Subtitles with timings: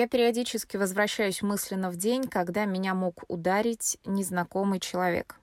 [0.00, 5.38] Я периодически возвращаюсь мысленно в день, когда меня мог ударить незнакомый человек.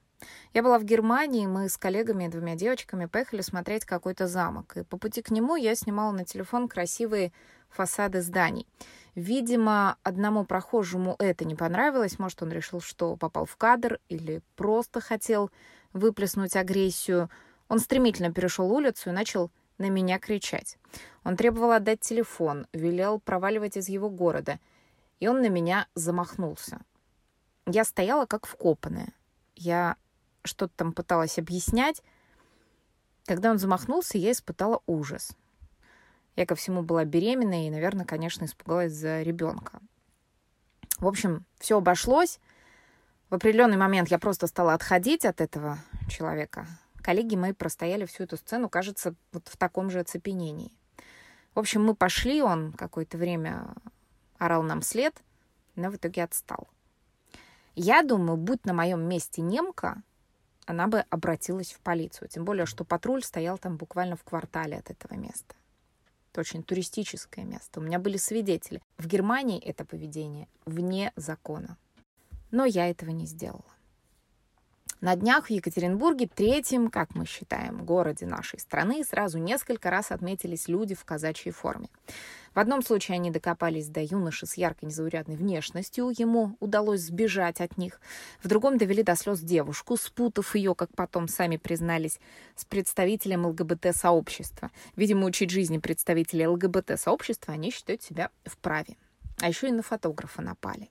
[0.52, 4.76] Я была в Германии, мы с коллегами и двумя девочками поехали смотреть какой-то замок.
[4.76, 7.32] И по пути к нему я снимала на телефон красивые
[7.68, 8.66] фасады зданий.
[9.14, 12.18] Видимо, одному прохожему это не понравилось.
[12.18, 15.52] Может, он решил, что попал в кадр или просто хотел
[15.92, 17.30] выплеснуть агрессию.
[17.68, 20.78] Он стремительно перешел улицу и начал на меня кричать.
[21.24, 24.58] Он требовал отдать телефон, велел проваливать из его города.
[25.20, 26.80] И он на меня замахнулся.
[27.66, 29.12] Я стояла как вкопанная.
[29.54, 29.96] Я
[30.44, 32.02] что-то там пыталась объяснять.
[33.24, 35.32] Когда он замахнулся, я испытала ужас.
[36.34, 39.80] Я ко всему была беременна и, наверное, конечно, испугалась за ребенка.
[40.98, 42.40] В общем, все обошлось.
[43.28, 46.66] В определенный момент я просто стала отходить от этого человека.
[47.08, 50.74] Коллеги мои простояли всю эту сцену, кажется, вот в таком же оцепенении.
[51.54, 53.74] В общем, мы пошли, он какое-то время
[54.36, 55.14] орал нам след,
[55.74, 56.68] но в итоге отстал.
[57.74, 60.02] Я думаю, будь на моем месте немка,
[60.66, 62.28] она бы обратилась в полицию.
[62.28, 65.54] Тем более, что патруль стоял там буквально в квартале от этого места.
[66.30, 67.80] Это очень туристическое место.
[67.80, 68.82] У меня были свидетели.
[68.98, 71.78] В Германии это поведение вне закона.
[72.50, 73.77] Но я этого не сделала.
[75.00, 80.66] На днях в Екатеринбурге, третьем, как мы считаем, городе нашей страны, сразу несколько раз отметились
[80.66, 81.88] люди в казачьей форме.
[82.52, 87.78] В одном случае они докопались до юноши с яркой незаурядной внешностью, ему удалось сбежать от
[87.78, 88.00] них.
[88.42, 92.18] В другом довели до слез девушку, спутав ее, как потом сами признались,
[92.56, 94.72] с представителем ЛГБТ-сообщества.
[94.96, 98.96] Видимо, учить жизни представителей ЛГБТ-сообщества они считают себя вправе.
[99.40, 100.90] А еще и на фотографа напали.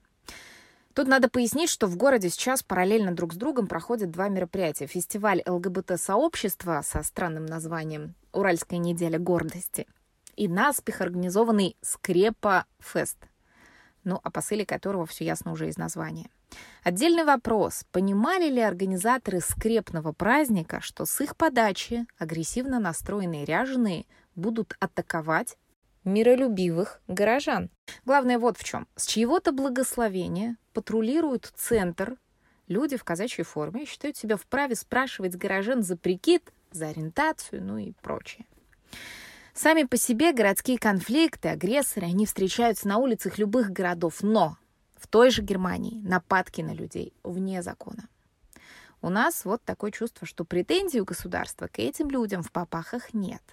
[0.98, 4.88] Тут надо пояснить, что в городе сейчас параллельно друг с другом проходят два мероприятия.
[4.88, 9.86] Фестиваль ЛГБТ-сообщества со странным названием «Уральская неделя гордости»
[10.34, 13.16] и наспех организованный «Скрепа-фест»,
[14.02, 16.30] ну, о посыле которого все ясно уже из названия.
[16.82, 17.84] Отдельный вопрос.
[17.92, 25.58] Понимали ли организаторы скрепного праздника, что с их подачи агрессивно настроенные ряженые будут атаковать
[26.02, 27.70] миролюбивых горожан.
[28.04, 28.88] Главное вот в чем.
[28.96, 32.16] С чьего-то благословения патрулируют центр
[32.68, 37.78] люди в казачьей форме и считают себя вправе спрашивать горожан за прикид, за ориентацию, ну
[37.78, 38.46] и прочее.
[39.54, 44.56] Сами по себе городские конфликты, агрессоры, они встречаются на улицах любых городов, но
[44.96, 48.08] в той же Германии нападки на людей вне закона.
[49.02, 53.42] У нас вот такое чувство, что претензий у государства к этим людям в попахах нет–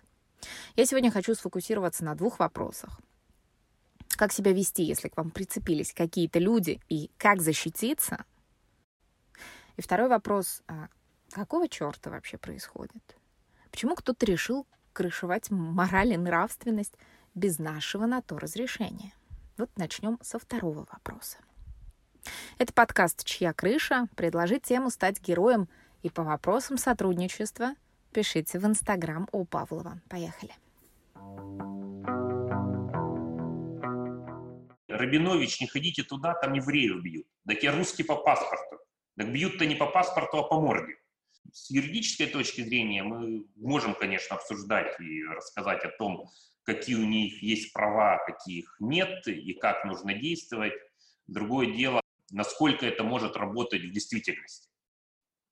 [0.76, 3.00] я сегодня хочу сфокусироваться на двух вопросах.
[4.16, 8.26] Как себя вести, если к вам прицепились какие-то люди, и как защититься?
[9.78, 10.88] И второй вопрос, а
[11.32, 13.18] какого черта вообще происходит?
[13.72, 16.94] Почему кто-то решил крышевать мораль и нравственность
[17.34, 19.14] без нашего на то разрешения?
[19.58, 21.38] Вот начнем со второго вопроса.
[22.58, 25.68] Это подкаст «Чья крыша?» предложит тему стать героем
[26.04, 27.76] и по вопросам сотрудничества
[28.14, 30.00] пишите в Инстаграм у Павлова.
[30.08, 30.54] Поехали.
[34.98, 37.28] Рабинович, не ходите туда, там евреев бьют.
[37.48, 38.80] Так я русский по паспорту.
[39.18, 40.96] Так бьют-то не по паспорту, а по морде.
[41.52, 46.30] С юридической точки зрения мы можем, конечно, обсуждать и рассказать о том,
[46.64, 50.74] какие у них есть права, какие их нет, и как нужно действовать.
[51.28, 52.02] Другое дело,
[52.32, 54.70] насколько это может работать в действительности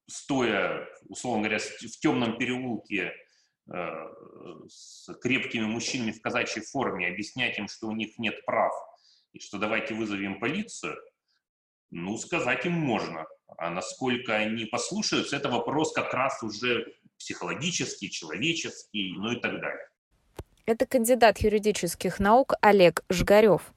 [0.07, 3.13] стоя, условно говоря, в темном переулке
[3.71, 4.07] э,
[4.67, 8.73] с крепкими мужчинами в казачьей форме, объяснять им, что у них нет прав,
[9.33, 10.95] и что давайте вызовем полицию,
[11.91, 13.25] ну, сказать им можно.
[13.57, 16.85] А насколько они послушаются, это вопрос как раз уже
[17.17, 19.89] психологический, человеческий, ну и так далее.
[20.65, 23.73] Это кандидат юридических наук Олег Жгарев.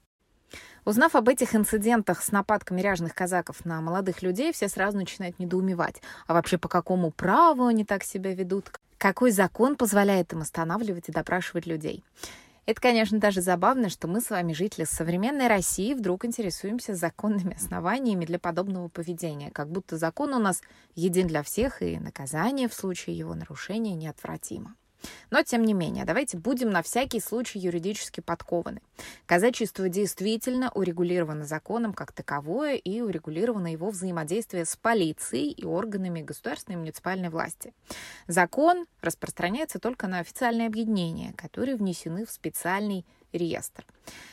[0.84, 6.00] Узнав об этих инцидентах с нападками ряжных казаков на молодых людей, все сразу начинают недоумевать.
[6.28, 8.70] А вообще по какому праву они так себя ведут?
[8.96, 12.04] Какой закон позволяет им останавливать и допрашивать людей?
[12.66, 18.24] Это, конечно, даже забавно, что мы с вами, жители современной России, вдруг интересуемся законными основаниями
[18.24, 20.62] для подобного поведения, как будто закон у нас
[20.96, 24.74] един для всех, и наказание в случае его нарушения неотвратимо.
[25.30, 28.80] Но, тем не менее, давайте будем на всякий случай юридически подкованы.
[29.26, 36.74] Казачество действительно урегулировано законом как таковое и урегулировано его взаимодействие с полицией и органами государственной
[36.74, 37.72] и муниципальной власти.
[38.26, 43.84] Закон распространяется только на официальные объединения, которые внесены в специальный реестр.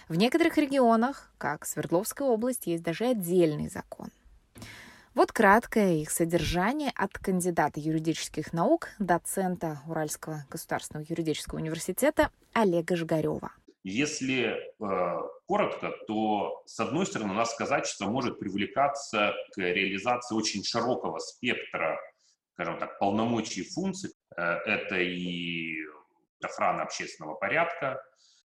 [0.08, 4.10] В некоторых регионах, как Свердловская область, есть даже отдельный закон–
[5.16, 13.52] вот краткое их содержание от кандидата юридических наук, доцента Уральского государственного юридического университета Олега Жигарева.
[13.84, 20.64] Если э, коротко, то, с одной стороны, у нас казачество может привлекаться к реализации очень
[20.64, 22.00] широкого спектра,
[22.54, 24.12] скажем так, полномочий и функций.
[24.38, 25.76] Э, это и
[26.42, 28.02] охрана общественного порядка,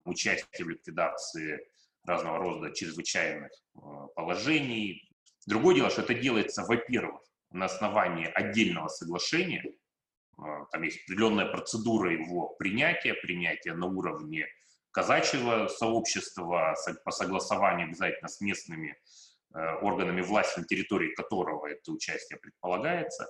[0.05, 1.65] участие в ликвидации
[2.05, 3.79] разного рода чрезвычайных э,
[4.15, 5.09] положений.
[5.45, 10.41] Другое дело, что это делается, во-первых, на основании отдельного соглашения, э,
[10.71, 14.47] там есть определенная процедура его принятия, принятия на уровне
[14.91, 18.95] казачьего сообщества по согласованию обязательно с местными
[19.53, 23.27] э, органами власти, на территории которого это участие предполагается.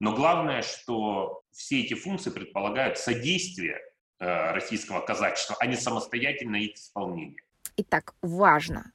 [0.00, 3.80] Но главное, что все эти функции предполагают содействие
[4.20, 7.40] российского казачества, а не самостоятельное их исполнение.
[7.76, 8.92] Итак, важно.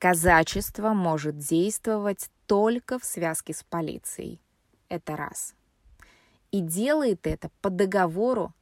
[0.00, 4.40] Казачество может действовать только в связке с полицией.
[4.88, 5.54] Это раз.
[6.50, 8.54] И делает это по договору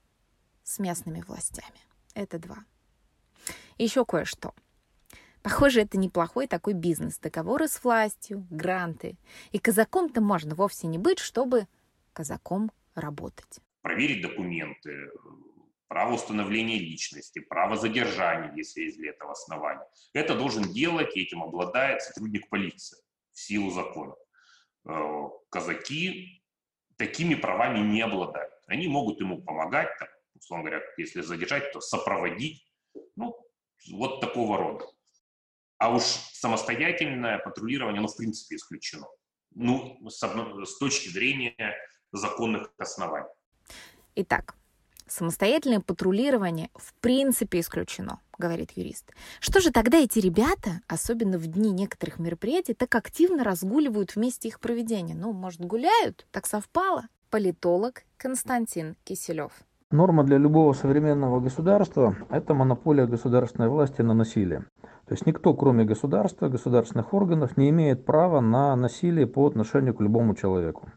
[0.64, 1.78] с местными властями.
[2.14, 2.56] Это два.
[3.78, 4.52] Еще кое-что.
[5.42, 7.20] Похоже, это неплохой такой бизнес.
[7.20, 9.16] Договоры с властью, гранты.
[9.52, 11.68] И казаком-то можно вовсе не быть, чтобы
[12.14, 13.60] казаком работать.
[13.82, 15.08] Проверить документы,
[15.88, 19.86] право установления личности, право задержания, если есть для этого основания.
[20.12, 22.98] Это должен делать, и этим обладает сотрудник полиции
[23.32, 24.14] в силу закона.
[24.86, 26.42] Э, казаки
[26.96, 28.52] такими правами не обладают.
[28.66, 32.70] Они могут ему помогать, там, условно говоря, если задержать, то сопроводить,
[33.16, 33.36] ну,
[33.90, 34.86] вот такого рода.
[35.78, 39.06] А уж самостоятельное патрулирование, ну, в принципе, исключено.
[39.54, 41.76] Ну, с, с точки зрения
[42.12, 43.28] законных оснований.
[44.16, 44.57] Итак,
[45.08, 49.12] Самостоятельное патрулирование в принципе исключено, говорит юрист.
[49.40, 54.60] Что же тогда эти ребята, особенно в дни некоторых мероприятий, так активно разгуливают вместе их
[54.60, 55.14] проведения?
[55.14, 56.26] Ну, может, гуляют?
[56.30, 57.08] Так совпало?
[57.30, 59.52] Политолог Константин Киселев.
[59.90, 64.66] Норма для любого современного государства– это монополия государственной власти на насилие.
[64.82, 70.02] То есть никто, кроме государства, государственных органов, не имеет права на насилие по отношению к
[70.02, 70.90] любому человеку.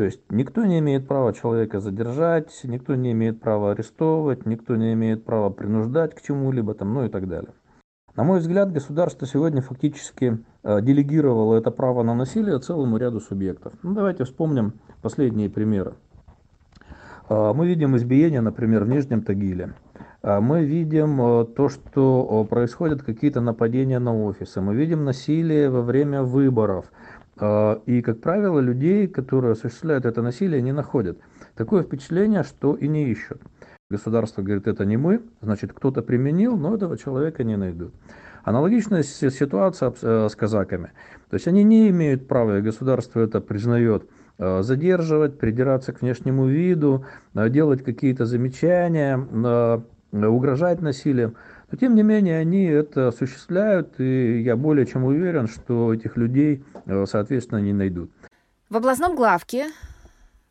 [0.00, 4.94] То есть никто не имеет права человека задержать, никто не имеет права арестовывать, никто не
[4.94, 7.52] имеет права принуждать к чему-либо, там, ну и так далее.
[8.16, 13.74] На мой взгляд, государство сегодня фактически э, делегировало это право на насилие целому ряду субъектов.
[13.82, 15.92] Ну, давайте вспомним последние примеры.
[17.28, 19.74] Э, мы видим избиение, например, в Нижнем Тагиле.
[20.22, 24.62] Э, мы видим то, что происходят какие-то нападения на офисы.
[24.62, 26.90] Мы видим насилие во время выборов.
[27.40, 31.18] А, и, как правило, людей, которые осуществляют это насилие, не находят.
[31.56, 33.40] Такое впечатление, что и не ищут.
[33.88, 37.92] Государство говорит, это не мы, значит, кто-то применил, но этого человека не найдут.
[38.44, 40.92] Аналогичная ситуация э, с казаками.
[41.28, 44.04] То есть они не имеют права, и государство это признает,
[44.38, 47.04] э, задерживать, придираться к внешнему виду,
[47.34, 49.18] э, делать какие-то замечания,
[50.12, 51.34] угрожать насилием.
[51.70, 56.64] Но тем не менее они это осуществляют, и я более чем уверен, что этих людей,
[56.86, 58.10] э, соответственно, не найдут.
[58.68, 59.66] В областном главке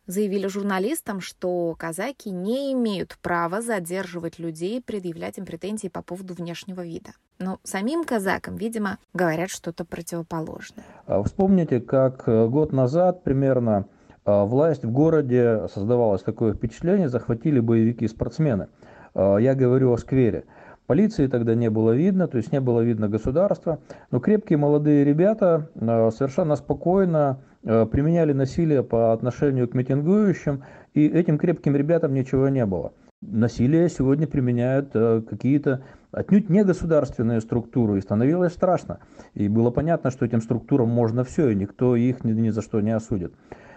[0.07, 6.85] заявили журналистам, что казаки не имеют права задерживать людей, предъявлять им претензии по поводу внешнего
[6.85, 7.11] вида.
[7.37, 10.85] Но самим казакам, видимо, говорят что-то противоположное.
[11.05, 13.87] А вспомните, как э, год назад примерно
[14.25, 18.69] э, власть в городе создавалось такое впечатление, захватили боевики-спортсмены.
[19.15, 20.45] Я говорю о сквере.
[20.89, 23.77] Полиции тогда не было видно, то есть не было видно государства.
[24.09, 30.63] Но крепкие молодые ребята э, совершенно спокойно э, применяли насилие по отношению к митингующим,
[30.95, 32.91] и этим крепким ребятам ничего не было.
[33.21, 38.97] Насилие сегодня применяют э, какие-то отнюдь не государственные структуры, и становилось страшно.
[39.35, 42.81] И было понятно, что этим структурам можно все, и никто их ни, ни за что
[42.81, 43.35] не осудит.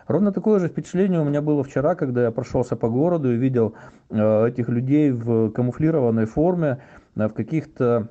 [0.08, 3.74] Ровно такое же впечатление у меня было вчера, когда я прошелся по городу и видел
[4.10, 6.78] этих людей в камуфлированной форме,
[7.14, 8.08] в каких-то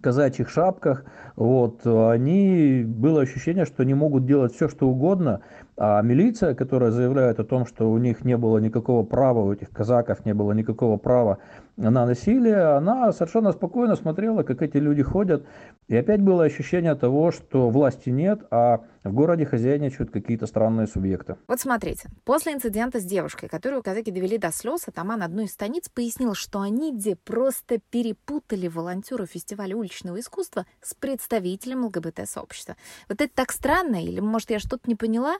[0.00, 1.04] казачьих шапках,
[1.34, 5.40] вот, они, было ощущение, что они могут делать все, что угодно,
[5.76, 9.70] а милиция, которая заявляет о том, что у них не было никакого права, у этих
[9.70, 11.38] казаков не было никакого права
[11.78, 15.46] на насилие, она совершенно спокойно смотрела, как эти люди ходят.
[15.86, 21.36] И опять было ощущение того, что власти нет, а в городе хозяйничают какие-то странные субъекты.
[21.46, 25.88] Вот смотрите, после инцидента с девушкой, которую казаки довели до слез, атаман одной из станиц
[25.88, 32.76] пояснил, что они где просто перепутали волонтера фестиваля уличного искусства с представителем ЛГБТ-сообщества.
[33.08, 35.38] Вот это так странно, или, может, я что-то не поняла?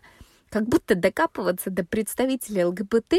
[0.50, 3.14] как будто докапываться до представителей ЛГБТ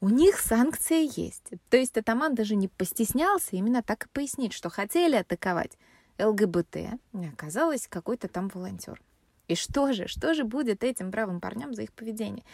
[0.00, 1.50] у них санкция есть.
[1.70, 5.78] То есть атаман даже не постеснялся именно так и пояснить, что хотели атаковать
[6.18, 9.00] ЛГБТ, и оказалось какой-то там волонтер.
[9.48, 12.44] И что же, что же будет этим бравым парням за их поведение?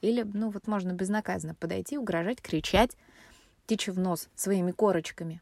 [0.00, 2.96] Или, ну вот можно безнаказанно подойти, угрожать, кричать,
[3.66, 5.40] течь в нос своими корочками.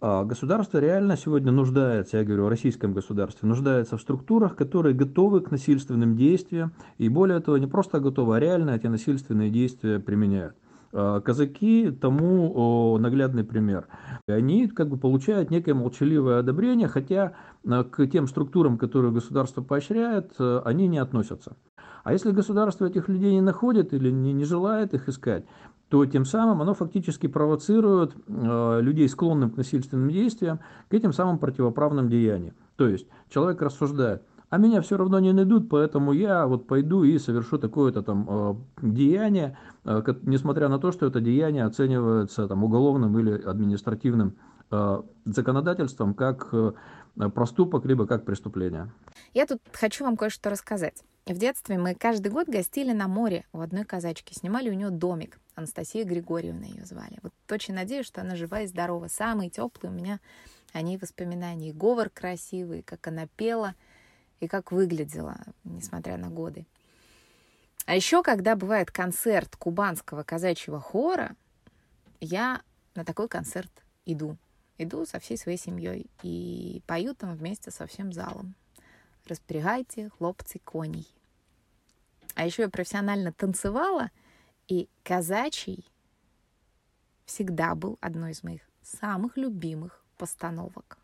[0.00, 5.40] А государство реально сегодня нуждается, я говорю о российском государстве, нуждается в структурах, которые готовы
[5.40, 10.56] к насильственным действиям, и более того, не просто готовы, а реально эти насильственные действия применяют.
[10.98, 13.86] А казаки тому наглядный пример.
[14.26, 17.34] Они как бы получают некое молчаливое одобрение, хотя
[17.68, 21.54] а, к тем структурам, которые государство поощряет, а, они не относятся.
[22.02, 25.44] А если государство этих людей не находит или не, желает их искать,
[25.90, 31.38] то тем самым оно фактически провоцирует э, людей, склонных к насильственным действиям, к этим самым
[31.38, 32.54] противоправным деяниям.
[32.76, 37.18] То есть человек рассуждает, а меня все равно не найдут, поэтому я вот пойду и
[37.18, 43.18] совершу такое-то там э, деяние, э, несмотря на то, что это деяние оценивается там уголовным
[43.18, 44.36] или административным
[44.70, 46.54] э, законодательством как
[47.34, 48.92] проступок, либо как преступление.
[49.32, 51.02] Я тут хочу вам кое-что рассказать.
[51.26, 55.40] В детстве мы каждый год гостили на море у одной казачки, снимали у нее домик.
[55.54, 57.18] Анастасия Григорьевна ее звали.
[57.22, 59.08] Вот очень надеюсь, что она жива и здорова.
[59.08, 60.20] Самые теплые у меня
[60.72, 61.70] о ней воспоминания.
[61.70, 63.74] И говор красивый, как она пела,
[64.40, 66.66] и как выглядела, несмотря на годы.
[67.86, 71.36] А еще, когда бывает концерт кубанского казачьего хора,
[72.20, 72.62] я
[72.94, 73.70] на такой концерт
[74.04, 74.36] иду.
[74.78, 78.54] Иду со всей своей семьей и пою там вместе со всем залом.
[79.26, 81.08] Распрягайте, хлопцы, коней.
[82.34, 84.10] А еще я профессионально танцевала,
[84.68, 85.84] и казачий
[87.24, 90.98] всегда был одной из моих самых любимых постановок.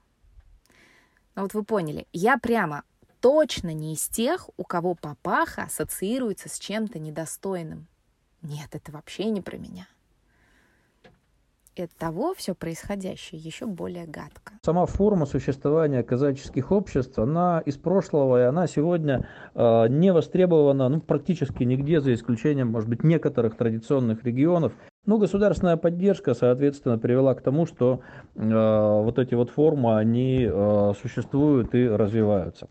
[1.35, 2.85] Но вот вы поняли, я прямо
[3.23, 7.87] точно не из тех, у кого папаха ассоциируется с чем-то недостойным.
[8.43, 9.87] Нет, это вообще не про меня
[11.75, 14.53] и от того все происходящее еще более гадко.
[14.63, 21.01] Сама форма существования казаческих обществ, она из прошлого, и она сегодня э, не востребована ну,
[21.01, 24.73] практически нигде, за исключением, может быть, некоторых традиционных регионов.
[25.07, 28.01] Ну, государственная поддержка, соответственно, привела к тому, что
[28.35, 32.69] э, вот эти вот формы, они э, существуют и развиваются.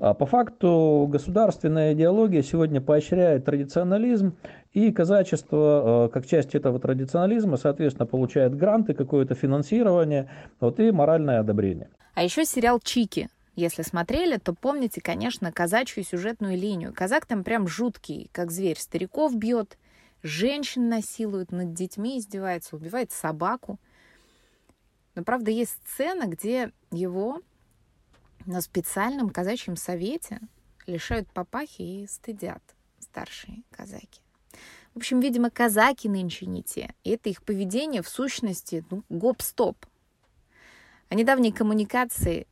[0.00, 4.34] А по факту государственная идеология сегодня поощряет традиционализм,
[4.72, 11.40] и казачество, э, как часть этого традиционализма, соответственно, получает гранты, какое-то финансирование вот, и моральное
[11.40, 11.90] одобрение.
[12.14, 13.28] А еще сериал «Чики».
[13.56, 16.94] Если смотрели, то помните, конечно, казачью сюжетную линию.
[16.94, 18.78] Казак там прям жуткий, как зверь.
[18.78, 19.76] Стариков бьет,
[20.22, 23.78] женщин насилует, над детьми издевается, убивает собаку.
[25.14, 27.42] Но, правда, есть сцена, где его
[28.46, 30.40] на специальном казачьем совете
[30.86, 32.62] лишают папахи и стыдят
[32.98, 34.20] старшие казаки.
[34.94, 36.94] В общем, видимо, казаки нынче не те.
[37.04, 39.86] И это их поведение в сущности ну, гоп-стоп.
[41.08, 42.46] О недавней коммуникации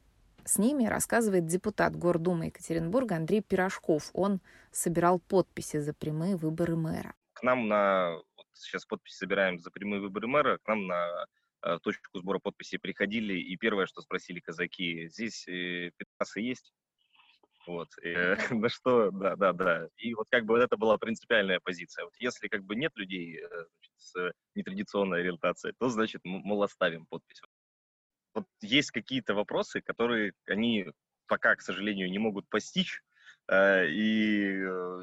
[0.45, 4.11] с ними рассказывает депутат Гордумы Екатеринбурга Андрей Пирожков.
[4.12, 4.40] Он
[4.71, 7.14] собирал подписи за прямые выборы мэра.
[7.35, 8.12] К нам на...
[8.37, 10.59] Вот сейчас подписи собираем за прямые выборы мэра.
[10.59, 11.26] К нам на
[11.82, 16.72] точку сбора подписей приходили, и первое, что спросили казаки, здесь э, пидорасы есть?
[17.66, 19.88] Вот, э, на что, да, да, да.
[19.96, 22.04] И вот как бы вот это была принципиальная позиция.
[22.04, 27.06] Вот если как бы нет людей э, значит, с нетрадиционной ориентацией, то, значит, мол, оставим
[27.06, 27.42] подпись.
[28.34, 30.86] Вот есть какие-то вопросы, которые они
[31.26, 33.02] пока, к сожалению, не могут постичь,
[33.48, 35.00] э, и э,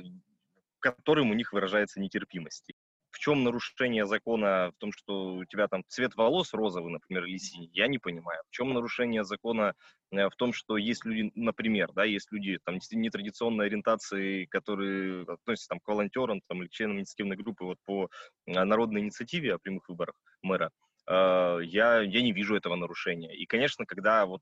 [0.79, 2.71] которым у них выражается нетерпимость
[3.15, 7.37] в чем нарушение закона в том, что у тебя там цвет волос розовый, например, или
[7.37, 8.41] синий, я не понимаю.
[8.49, 9.73] В чем нарушение закона
[10.11, 15.69] э, в том, что есть люди, например, да, есть люди там нетрадиционной ориентации, которые относятся
[15.69, 18.09] там к волонтерам там, или членам инициативной группы вот по
[18.47, 20.71] э, народной инициативе о прямых выборах мэра,
[21.07, 23.33] э, я, я не вижу этого нарушения.
[23.33, 24.41] И, конечно, когда вот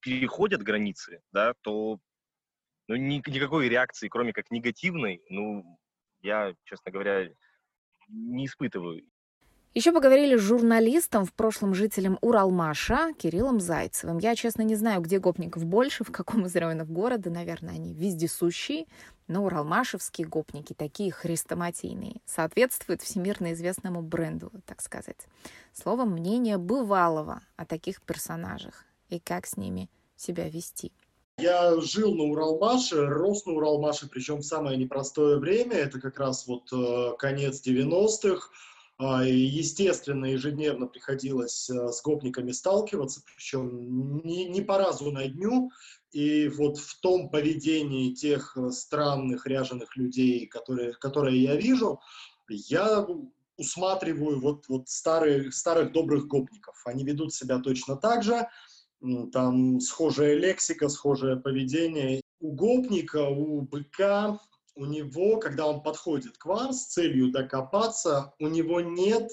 [0.00, 1.98] переходят границы, да, то
[2.86, 5.78] ну, ни, никакой реакции, кроме как негативной, ну,
[6.20, 7.30] я, честно говоря,
[8.08, 9.02] не испытываю.
[9.74, 14.18] Еще поговорили с журналистом, в прошлом жителем Уралмаша, Кириллом Зайцевым.
[14.18, 17.30] Я, честно, не знаю, где гопников больше, в каком из районов города.
[17.30, 18.86] Наверное, они вездесущие.
[19.28, 22.22] Но уралмашевские гопники такие хрестоматийные.
[22.24, 25.26] Соответствуют всемирно известному бренду, так сказать.
[25.74, 30.92] Словом, мнение бывалого о таких персонажах и как с ними себя вести.
[31.38, 36.48] Я жил на Уралмаше, рос на Уралмаше, причем в самое непростое время, это как раз
[36.48, 38.48] вот э, конец 90-х.
[38.98, 45.70] А, естественно, ежедневно приходилось э, с гопниками сталкиваться, причем не, не по разу на дню.
[46.10, 52.00] И вот в том поведении тех э, странных ряженых людей, которые, которые я вижу,
[52.48, 53.06] я
[53.56, 56.82] усматриваю вот, вот старые, старых добрых гопников.
[56.84, 58.48] Они ведут себя точно так же,
[59.32, 62.20] там схожая лексика, схожее поведение.
[62.40, 64.38] У гопника, у быка,
[64.74, 69.30] у него, когда он подходит к вам с целью докопаться, у него нет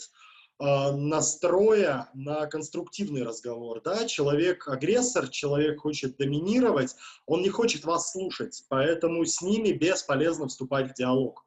[0.57, 3.81] настроя на конструктивный разговор.
[3.83, 4.05] Да?
[4.07, 6.95] Человек агрессор, человек хочет доминировать,
[7.25, 11.45] он не хочет вас слушать, поэтому с ними бесполезно вступать в диалог.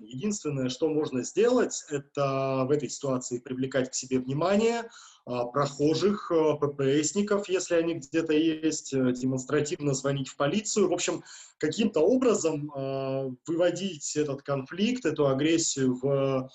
[0.00, 4.90] Единственное, что можно сделать, это в этой ситуации привлекать к себе внимание
[5.24, 10.88] а, прохожих, а, ППСников, если они где-то есть, э, демонстративно звонить в полицию.
[10.88, 11.24] В общем,
[11.58, 16.50] каким-то образом а, выводить этот конфликт, эту агрессию в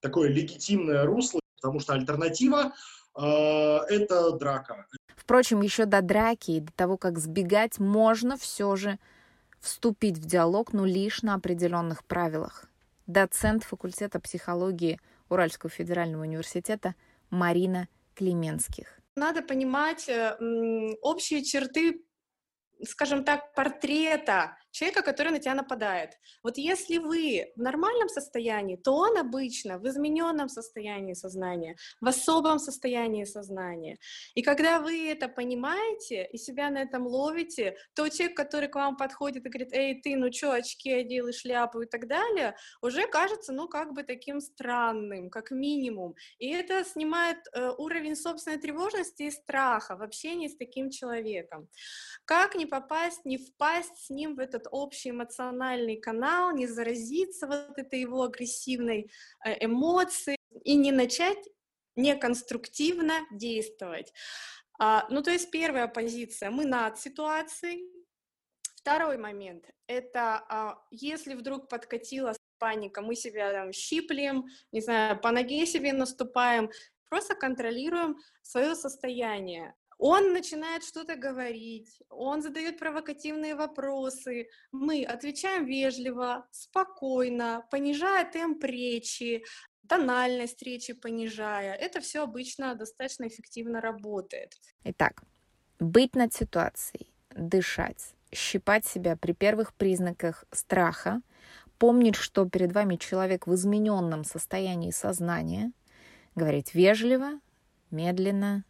[0.00, 2.72] такое легитимное русло, потому что альтернатива
[3.16, 4.86] это драка.
[5.16, 9.00] Впрочем, еще до драки и до того, как сбегать, можно все же
[9.60, 12.67] вступить в диалог, но лишь на определенных правилах
[13.08, 16.94] доцент факультета психологии Уральского федерального университета
[17.30, 19.00] Марина Клеменских.
[19.16, 20.36] Надо понимать э,
[21.02, 22.04] общие черты
[22.84, 26.10] скажем так, портрета человека, который на тебя нападает.
[26.42, 32.58] Вот если вы в нормальном состоянии, то он обычно в измененном состоянии сознания, в особом
[32.58, 33.98] состоянии сознания.
[34.34, 38.96] И когда вы это понимаете и себя на этом ловите, то человек, который к вам
[38.96, 43.06] подходит и говорит, эй, ты, ну что, очки одел и шляпу и так далее, уже
[43.06, 46.14] кажется, ну, как бы таким странным, как минимум.
[46.38, 51.68] И это снимает э, уровень собственной тревожности и страха в общении с таким человеком.
[52.24, 57.78] Как не попасть, не впасть с ним в этот общий эмоциональный канал, не заразиться вот
[57.78, 59.10] этой его агрессивной
[59.44, 61.48] э, эмоцией и не начать
[61.96, 64.12] неконструктивно действовать.
[64.78, 67.88] А, ну, то есть первая позиция, мы над ситуацией.
[68.76, 75.30] Второй момент, это а, если вдруг подкатила паника, мы себя там щиплем, не знаю, по
[75.30, 76.70] ноге себе наступаем,
[77.08, 79.74] просто контролируем свое состояние.
[79.98, 84.48] Он начинает что-то говорить, он задает провокативные вопросы.
[84.70, 89.44] Мы отвечаем вежливо, спокойно, понижая темп речи,
[89.88, 91.74] тональность речи понижая.
[91.74, 94.54] Это все обычно достаточно эффективно работает.
[94.84, 95.24] Итак,
[95.80, 101.22] быть над ситуацией, дышать, щипать себя при первых признаках страха,
[101.78, 105.72] помнить, что перед вами человек в измененном состоянии сознания,
[106.36, 107.40] говорить вежливо,
[107.90, 108.64] медленно,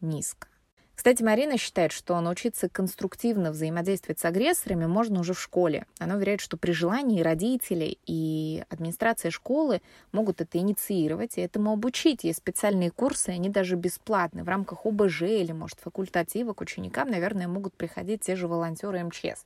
[0.00, 0.48] низко.
[0.96, 5.86] Кстати, Марина считает, что научиться конструктивно взаимодействовать с агрессорами можно уже в школе.
[5.98, 12.24] Она уверяет, что при желании родители и администрация школы могут это инициировать и этому обучить.
[12.24, 14.42] Есть специальные курсы, они даже бесплатны.
[14.42, 19.44] В рамках ОБЖ или, может, факультатива к ученикам, наверное, могут приходить те же волонтеры МЧС.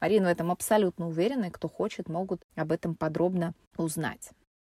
[0.00, 4.30] Марина в этом абсолютно уверена, и кто хочет, могут об этом подробно узнать.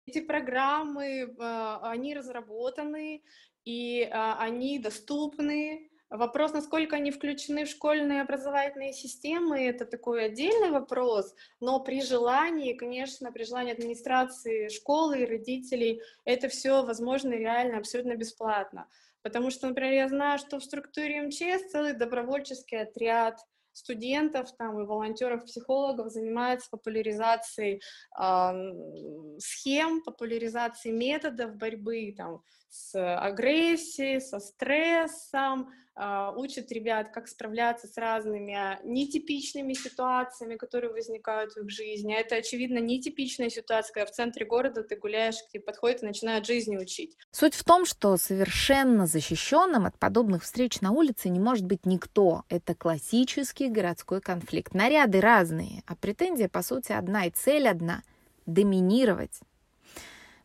[0.05, 3.23] Эти программы, а, они разработаны,
[3.63, 10.72] и а, они доступны Вопрос, насколько они включены в школьные образовательные системы, это такой отдельный
[10.72, 17.78] вопрос, но при желании, конечно, при желании администрации школы и родителей, это все возможно реально
[17.78, 18.88] абсолютно бесплатно.
[19.22, 23.39] Потому что, например, я знаю, что в структуре МЧС целый добровольческий отряд
[23.72, 27.82] студентов там, и волонтеров, психологов занимается популяризацией
[28.19, 37.86] э, схем, популяризацией методов борьбы там, с агрессией, со стрессом, а, учат ребят, как справляться
[37.86, 42.15] с разными а, нетипичными ситуациями, которые возникают в их жизни.
[42.15, 46.45] Это, очевидно, нетипичная ситуация, когда в центре города ты гуляешь, к тебе подходят и начинают
[46.45, 47.17] жизни учить.
[47.32, 52.43] Суть в том, что совершенно защищенным от подобных встреч на улице не может быть никто.
[52.47, 54.73] Это классический городской конфликт.
[54.73, 58.03] Наряды разные, а претензия, по сути, одна и цель одна—
[58.45, 59.41] доминировать.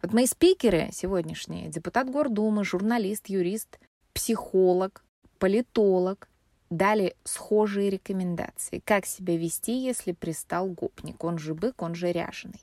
[0.05, 3.81] Вот мои спикеры сегодняшние, депутат Гордумы, журналист, юрист,
[4.13, 5.03] психолог,
[5.39, 6.29] политолог
[6.69, 12.61] дали схожие рекомендации, как себя вести, если пристал гопник, он же бык, он же ряженый.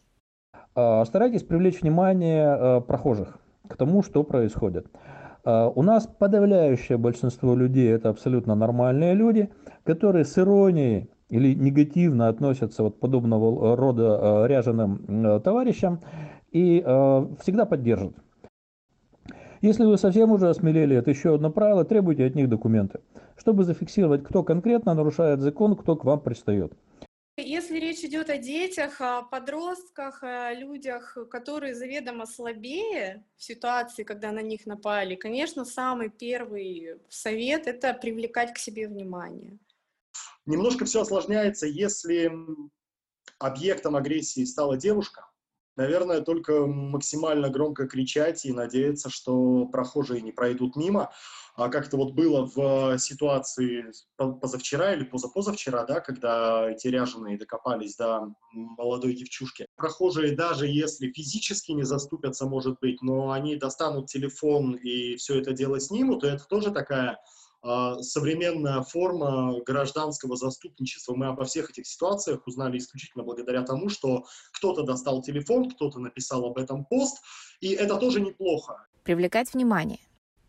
[0.75, 4.85] А, старайтесь привлечь внимание а, прохожих к тому, что происходит.
[5.43, 9.49] А, у нас подавляющее большинство людей это абсолютно нормальные люди,
[9.83, 16.01] которые с иронией или негативно относятся вот подобного рода ряженым товарищам
[16.51, 16.81] и
[17.41, 18.15] всегда поддержат.
[19.61, 23.01] Если вы совсем уже осмелели, это еще одно правило, требуйте от них документы,
[23.37, 26.73] чтобы зафиксировать, кто конкретно нарушает закон, кто к вам пристает.
[27.37, 34.31] Если речь идет о детях, о подростках, о людях, которые заведомо слабее в ситуации, когда
[34.31, 39.57] на них напали, конечно, самый первый совет– это привлекать к себе внимание.
[40.45, 42.31] Немножко все осложняется, если
[43.39, 45.25] объектом агрессии стала девушка,
[45.77, 51.11] Наверное, только максимально громко кричать и надеяться, что прохожие не пройдут мимо.
[51.55, 57.95] а как это вот было в ситуации позавчера или позапозавчера, да, когда эти ряженые докопались
[57.95, 59.67] до молодой девчушки.
[59.75, 65.53] Прохожие даже если физически не заступятся, может быть, но они достанут телефон и все это
[65.53, 67.19] дело снимут, то это тоже такая
[67.63, 71.15] современная форма гражданского заступничества.
[71.15, 76.45] Мы обо всех этих ситуациях узнали исключительно благодаря тому, что кто-то достал телефон, кто-то написал
[76.45, 77.17] об этом пост,
[77.59, 78.87] и это тоже неплохо.
[79.03, 79.99] Привлекать внимание.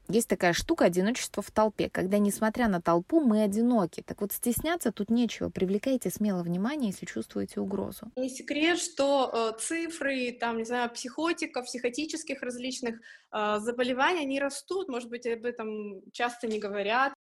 [0.08, 4.02] Есть такая штука одиночество в толпе, когда, несмотря на толпу, мы одиноки.
[4.04, 5.48] Так вот, стесняться тут нечего.
[5.48, 8.10] Привлекайте смело внимание, если чувствуете угрозу.
[8.16, 13.00] Не секрет, что э, цифры, там, не знаю, психотиков, психотических различных
[13.32, 17.14] э, заболеваний, они растут, может быть, об этом часто не говорят.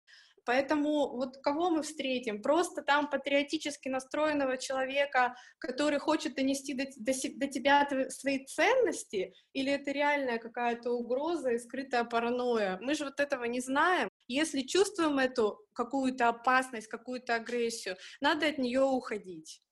[0.44, 2.42] Поэтому вот кого мы встретим?
[2.42, 9.72] Просто там патриотически настроенного человека, который хочет донести до, до, до тебя свои ценности, или
[9.72, 12.78] это реальная какая-то угроза и скрытая паранойя?
[12.80, 14.08] Мы же вот этого не знаем.
[14.28, 19.62] Если чувствуем эту какую-то опасность, какую-то агрессию, надо от нее уходить.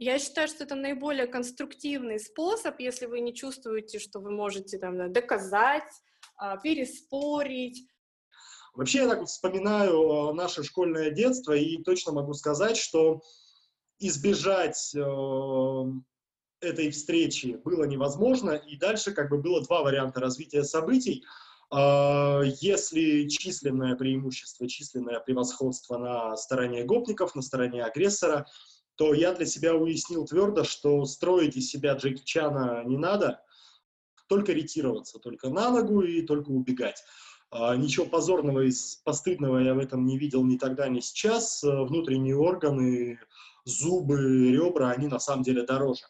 [0.00, 5.12] Я считаю, что это наиболее конструктивный способ, если вы не чувствуете, что вы можете там,
[5.12, 5.92] доказать,
[6.36, 7.88] а, переспорить,
[8.78, 13.22] Вообще, я так вот вспоминаю э, наше школьное детство и точно могу сказать, что
[13.98, 15.84] избежать э,
[16.60, 21.24] этой встречи было невозможно, и дальше как бы было два варианта развития событий.
[21.74, 28.46] Э, если численное преимущество, численное превосходство на стороне гопников, на стороне агрессора,
[28.94, 33.42] то я для себя уяснил твердо, что строить из себя Джеки Чана не надо,
[34.28, 37.02] только ретироваться, только на ногу и только убегать.
[37.50, 38.72] А, ничего позорного и
[39.04, 41.64] постыдного я в этом не видел ни тогда, ни сейчас.
[41.64, 43.18] Э, внутренние органы,
[43.64, 46.02] зубы, ребра, они на самом деле дороже.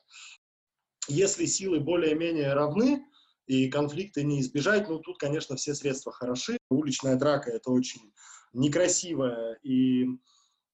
[1.06, 3.04] Если силы более-менее равны,
[3.46, 6.58] и конфликты не избежать, ну, тут, конечно, все средства хороши.
[6.68, 8.12] Уличная драка— это очень
[8.52, 10.06] некрасивое и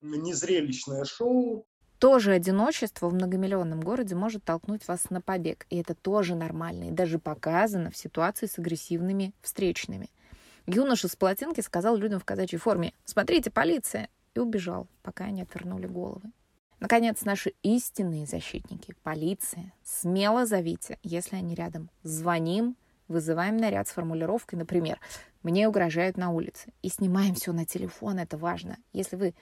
[0.00, 1.66] незрелищное шоу.
[2.00, 5.66] Тоже одиночество в многомиллионном городе может толкнуть вас на побег.
[5.70, 6.88] И это тоже нормально.
[6.88, 10.10] И даже показано в ситуации с агрессивными встречными–
[10.66, 15.86] Юноша с полотенки сказал людям в казачьей форме «Смотрите, полиция!» и убежал, пока они отвернули
[15.86, 16.32] головы.
[16.80, 21.90] Наконец, наши истинные защитники, полиция, смело зовите, если они рядом.
[22.02, 22.76] Звоним,
[23.08, 24.98] вызываем наряд с формулировкой, например,
[25.42, 26.72] «Мне угрожают на улице».
[26.82, 28.78] И снимаем все на телефон, это важно.
[28.92, 29.34] Если вы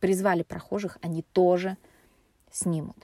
[0.00, 1.76] призвали прохожих, они тоже
[2.50, 2.96] снимут.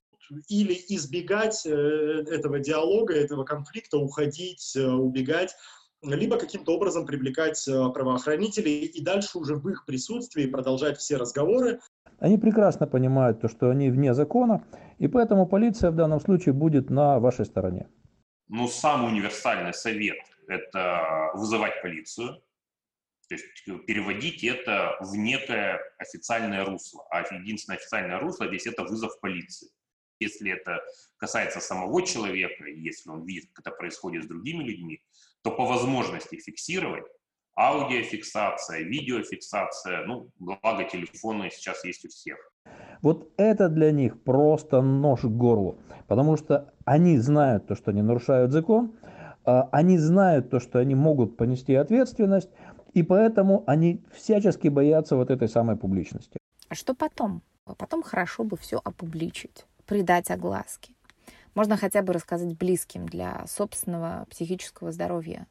[0.48, 5.54] Или избегать э, этого диалога, этого конфликта, уходить, э, убегать
[6.02, 11.80] либо каким-то образом привлекать э, правоохранителей и дальше уже в их присутствии продолжать все разговоры.
[12.18, 14.64] Они прекрасно понимают то, что они вне закона,
[14.98, 17.88] и поэтому полиция в данном случае будет на вашей стороне.
[18.48, 22.40] Ну, самый универсальный совет– это вызывать полицию,
[23.28, 23.44] то есть
[23.87, 27.06] переводить это в некое официальное русло.
[27.11, 29.68] А единственное официальное русло здесь– это вызов полиции.
[30.18, 30.80] Если это
[31.18, 35.02] касается самого человека, если он видит, как это происходит с другими людьми,
[35.42, 37.05] то по возможности фиксировать
[37.59, 42.37] аудиофиксация, видеофиксация, ну, благо телефоны сейчас есть у всех.
[43.03, 48.03] Вот это для них просто нож к горлу, потому что они знают то, что они
[48.03, 48.96] нарушают закон,
[49.44, 52.51] а, они знают то, что они могут понести ответственность,
[52.94, 56.38] и поэтому они всячески боятся вот этой самой публичности.
[56.68, 57.42] А что потом?
[57.64, 60.94] Потом хорошо бы все опубличить, придать огласке.
[61.59, 65.49] Можно хотя бы рассказать близким для собственного психического здоровья.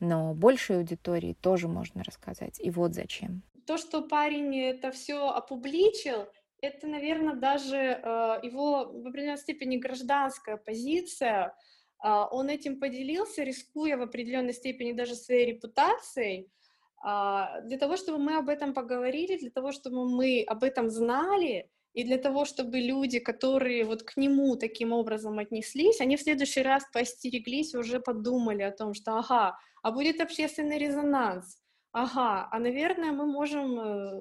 [0.00, 2.60] Но большей аудитории тоже можно рассказать.
[2.60, 3.42] И вот зачем.
[3.66, 6.26] То, что парень это все опубличил,
[6.60, 8.00] это, наверное, даже э,
[8.42, 11.56] его в определенной степени гражданская позиция.
[12.04, 16.50] Э, он этим поделился, рискуя в определенной степени даже своей репутацией,
[17.02, 21.70] э, для того, чтобы мы об этом поговорили, для того, чтобы мы об этом знали,
[21.96, 26.62] и для того, чтобы люди, которые вот к нему таким образом отнеслись, они в следующий
[26.62, 31.56] раз постереглись уже подумали о том, что ага, а будет общественный резонанс,
[31.92, 34.20] ага, а, наверное, мы можем, э,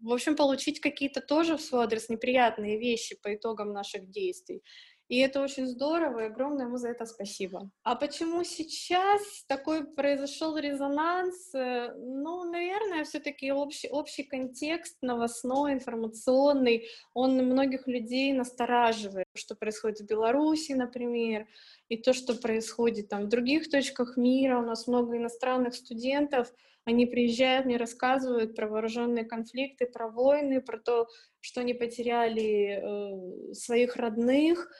[0.00, 4.62] в общем, получить какие-то тоже в свой адрес неприятные вещи по итогам наших действий.
[5.10, 7.68] И это очень здорово, и огромное ему за это спасибо.
[7.82, 11.52] А почему сейчас такой произошел резонанс?
[11.52, 19.26] Э, ну, наверное, все-таки общий, общий контекст новостной, информационный, он многих людей настораживает.
[19.34, 21.48] Что происходит в Беларуси, например,
[21.88, 24.60] и то, что происходит там в других точках мира.
[24.60, 30.78] У нас много иностранных студентов, они приезжают, мне рассказывают про вооруженные конфликты, про войны, про
[30.78, 31.08] то,
[31.40, 34.70] что они потеряли э, своих родных,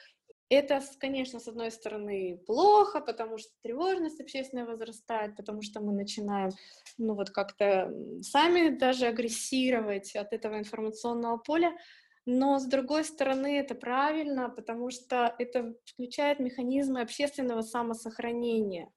[0.50, 6.50] Это, конечно, с одной стороны плохо, потому что тревожность общественная возрастает, потому что мы начинаем,
[6.98, 11.72] ну вот как-то сами даже агрессировать от этого информационного поля,
[12.26, 18.90] но с другой стороны это правильно, потому что это включает механизмы общественного самосохранения.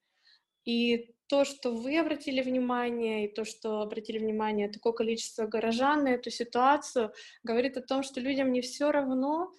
[0.66, 6.10] И то, что вы обратили внимание, и то, что обратили внимание такое количество горожан на
[6.10, 7.14] эту ситуацию,
[7.44, 9.52] говорит о том, что людям не все равно.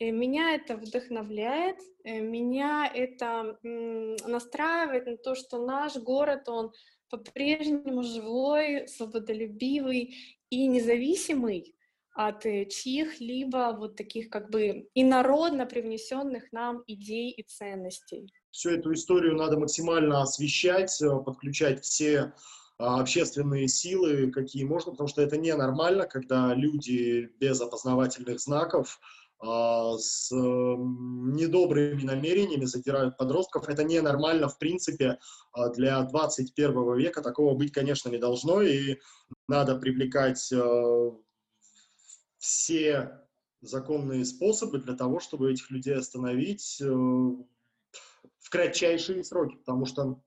[0.00, 6.72] И меня это вдохновляет, меня это настраивает на то, что наш город, он
[7.10, 10.14] по-прежнему живой, свободолюбивый
[10.48, 11.74] и независимый
[12.14, 18.32] от чьих-либо вот таких как бы инородно привнесенных нам идей и ценностей.
[18.50, 22.32] Всю эту историю надо максимально освещать, э, подключать все
[22.78, 28.98] а, общественные силы, какие можно, потому что это ненормально, когда люди без опознавательных знаков
[29.42, 33.68] с недобрыми намерениями задирают подростков.
[33.68, 35.18] Это ненормально, в принципе,
[35.52, 37.22] а, для 21 века.
[37.22, 38.98] Такого быть, конечно, не должно, и
[39.48, 41.10] надо привлекать э,
[42.38, 43.20] все
[43.62, 50.20] законные способы для того, чтобы этих людей остановить, э, в кратчайшие сроки, потому что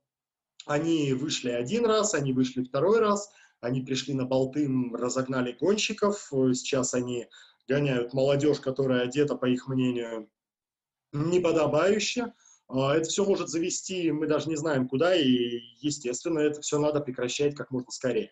[0.65, 6.93] они вышли один раз, они вышли второй раз, они пришли на болты, разогнали гонщиков, сейчас
[6.93, 7.27] они
[7.67, 10.29] гоняют молодежь, которая одета, по их мнению,
[11.11, 12.33] неподобающе.
[12.67, 16.99] А, это все может завести, мы даже не знаем куда, и, естественно, это все надо
[17.01, 18.31] прекращать как можно скорее.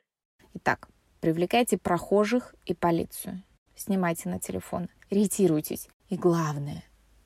[0.55, 0.89] Итак,
[1.19, 3.43] привлекайте прохожих и полицию.
[3.75, 5.87] Снимайте на телефон, ретируйтесь.
[6.09, 6.83] И главное,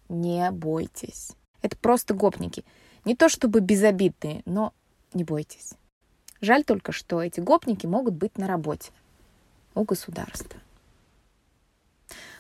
[0.09, 1.31] не бойтесь.
[1.61, 2.63] Это просто гопники.
[3.03, 4.73] Не то чтобы безобидные, но
[5.13, 5.73] не бойтесь.
[6.41, 8.91] Жаль только, что эти гопники могут быть на работе
[9.73, 10.59] у государства.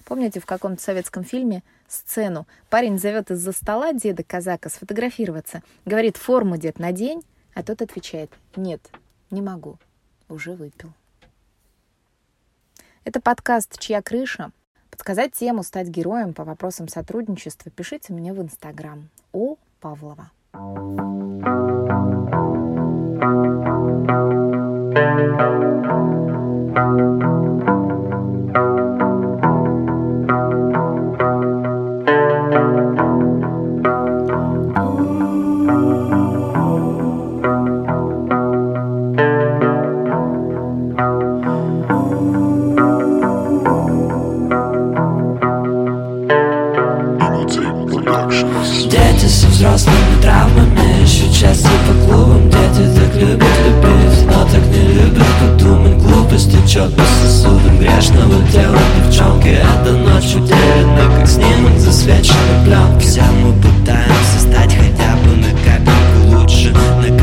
[0.05, 6.57] Помните, в каком-то советском фильме сцену парень зовет из-за стола деда казака сфотографироваться, говорит, форму,
[6.57, 7.23] дед, надень,
[7.55, 8.81] а тот отвечает, нет,
[9.31, 9.79] не могу,
[10.29, 10.93] уже выпил.
[13.03, 14.51] Это подкаст «Чья крыша?»
[14.89, 19.09] Подсказать тему, стать героем по вопросам сотрудничества пишите мне в Инстаграм.
[19.33, 20.31] О Павлова.
[49.43, 51.01] Взрослыми травмами.
[51.03, 55.97] Еще часто по клубам Дети так любят любить Но так не любят подумать.
[55.97, 63.03] Глупости Чё по сосудам грешного тела Девчонки это ночь утеряна Как снимок засвеченной пленки.
[63.05, 67.15] Все мы пытаемся стать хотя бы на капельку лучше На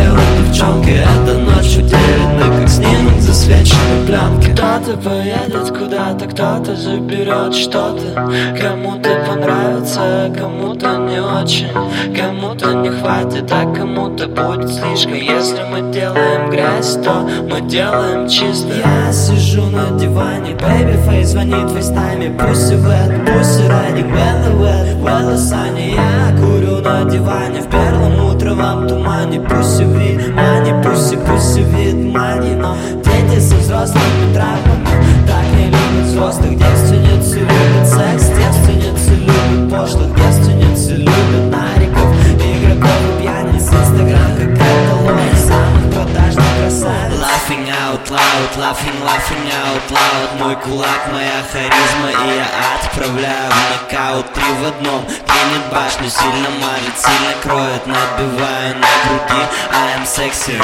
[0.00, 7.54] грешного тела Девчонки, эта ночь утеряна Как снимок засвеченной пленки Кто-то поедет куда-то, кто-то заберет
[7.54, 8.30] что-то.
[8.60, 11.68] Кому-то понравится, а кому-то не очень.
[12.16, 15.14] Кому-то не хватит, а кому-то будет слишком.
[15.14, 18.72] Если мы делаем грязь, то мы делаем чисто.
[18.74, 22.30] Я сижу на диване, baby face звонит в фейстайме.
[22.38, 29.40] Пусть wet, пусть riding, well wet, well sunny Я курю на диване в перламутровом тумане.
[29.40, 32.76] Пусть вид, мани, пусть пусть вид, мани Но
[33.20, 34.86] дети со взрослыми травмами.
[35.26, 43.22] Так не любят взрослых девственницы Любят секс, девственницы любят пошлых Девственницы любят нариков Игроков и
[43.22, 43.62] пьяниц.
[43.62, 47.20] Инстаграм как каталог Самых продажных красавиц.
[47.20, 50.40] Laughing out loud, laughing, laughing out loud.
[50.40, 56.50] Мой кулак, моя харизма И я отправляю в нокаут Три в одном, клинит башню Сильно
[56.60, 59.42] мажет, сильно кроет Набиваю на груди.
[59.72, 60.58] I am sexy,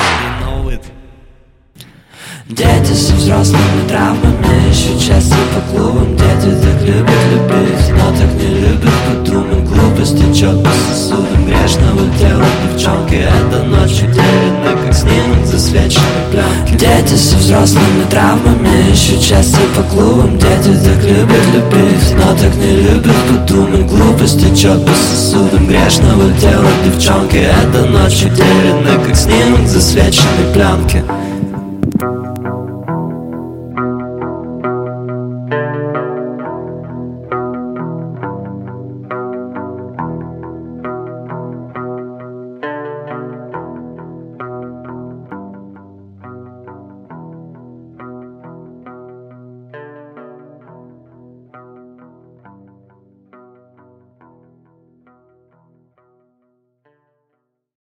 [2.48, 6.16] Дети со взрослыми травмами Ищут счастье по клубам.
[6.16, 11.44] Дети так любят любить Но так не любят подумать Глупость течет по сосудам.
[11.44, 13.14] Грешного тела девчонки.
[13.16, 16.78] Эта ночь утеряна Как снимок засвеченной пленки.
[16.78, 20.38] Дети со взрослыми травмами Ищут счастье по клубам.
[20.38, 25.66] Дети так любят любить Но так не любят подумать Глупость течет по сосудам.
[25.66, 27.38] Грешного тела девчонки.
[27.38, 31.02] Эта ночь утеряна Как снимок засвеченной пленки